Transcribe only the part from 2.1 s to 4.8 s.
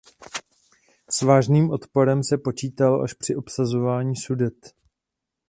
se počítalo až při obsazování Sudet.